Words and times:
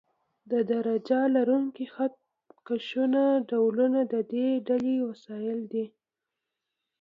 د 0.51 0.53
درجه 0.71 1.19
لرونکو 1.35 1.83
خط 1.93 2.13
کشونو 2.67 3.23
ډولونه 3.49 3.99
د 4.13 4.15
دې 4.31 4.47
ډلې 4.67 4.95
وسایل 5.09 5.59
دي. 5.73 5.85